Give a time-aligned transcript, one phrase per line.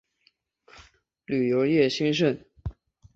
[1.27, 2.43] 旅游业兴盛。